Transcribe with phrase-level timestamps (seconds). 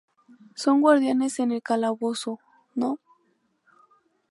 [0.55, 2.39] Son guardianes en el calabozo
[2.73, 2.97] No.